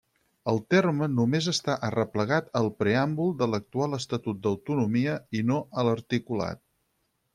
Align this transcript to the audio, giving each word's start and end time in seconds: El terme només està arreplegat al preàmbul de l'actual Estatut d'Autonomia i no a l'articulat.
El 0.51 0.55
terme 0.73 1.07
només 1.17 1.49
està 1.51 1.75
arreplegat 1.89 2.49
al 2.61 2.69
preàmbul 2.83 3.35
de 3.43 3.49
l'actual 3.51 3.99
Estatut 3.99 4.41
d'Autonomia 4.47 5.19
i 5.41 5.43
no 5.51 5.61
a 5.83 5.85
l'articulat. 5.91 6.65